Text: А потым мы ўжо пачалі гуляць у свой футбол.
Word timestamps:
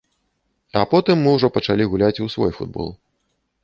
А 0.81 0.85
потым 0.93 1.21
мы 1.25 1.35
ўжо 1.37 1.51
пачалі 1.59 1.83
гуляць 1.95 2.19
у 2.27 2.31
свой 2.39 2.51
футбол. 2.61 2.95